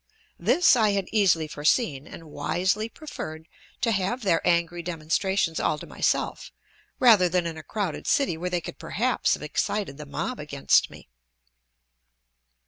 [0.39, 3.47] This I had easily foreseen, and wisely preferred
[3.81, 6.51] to have their angry demonstrations all to myself,
[6.99, 10.89] rather than in a crowded city where they could perhaps have excited the mob against
[10.89, 11.07] me.